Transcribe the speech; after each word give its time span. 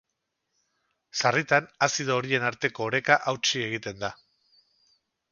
Sarritan, 1.21 1.67
azido 1.87 2.15
horien 2.21 2.45
arteko 2.49 2.87
oreka 2.91 3.17
hautsi 3.33 3.61
egiten 3.67 4.01
da. 4.05 4.11